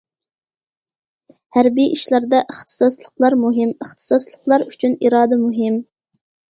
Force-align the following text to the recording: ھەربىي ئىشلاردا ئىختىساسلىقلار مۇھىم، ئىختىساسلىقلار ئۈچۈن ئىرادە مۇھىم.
ھەربىي 1.59 1.91
ئىشلاردا 1.97 2.41
ئىختىساسلىقلار 2.55 3.39
مۇھىم، 3.45 3.77
ئىختىساسلىقلار 3.77 4.69
ئۈچۈن 4.71 4.99
ئىرادە 5.01 5.45
مۇھىم. 5.49 5.83